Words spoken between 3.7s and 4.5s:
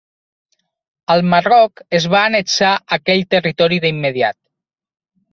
d'immediat.